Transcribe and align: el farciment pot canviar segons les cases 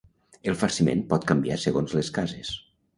el 0.51 0.55
farciment 0.61 1.05
pot 1.13 1.29
canviar 1.33 1.61
segons 1.69 1.97
les 2.01 2.13
cases 2.21 2.55